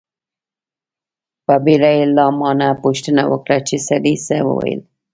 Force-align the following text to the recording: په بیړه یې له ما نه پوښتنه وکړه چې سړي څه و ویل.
په 1.45 1.53
بیړه 1.63 1.89
یې 1.97 2.05
له 2.15 2.25
ما 2.39 2.51
نه 2.59 2.69
پوښتنه 2.83 3.21
وکړه 3.31 3.57
چې 3.67 3.75
سړي 3.87 4.15
څه 4.25 4.35
و 4.45 4.49
ویل. 4.59 4.81